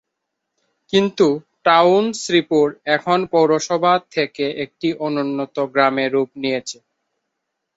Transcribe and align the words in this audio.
কিন্তু 0.93 1.27
টাউন 1.65 2.03
শ্রীপুর 2.21 2.65
এখন 2.95 3.19
পৌরসভা 3.31 3.93
থেকে 4.15 4.45
এক 4.63 4.71
অনুন্নত 4.99 5.55
গ্রামে 5.73 6.05
রুপ 6.07 6.29
নিয়েছে। 6.41 6.77